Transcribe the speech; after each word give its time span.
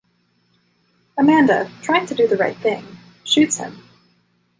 Amanda, 1.15 1.69
trying 1.83 2.07
to 2.07 2.15
do 2.15 2.27
the 2.27 2.35
right 2.35 2.57
thing, 2.57 2.83
shoots 3.23 3.57
him. 3.57 3.83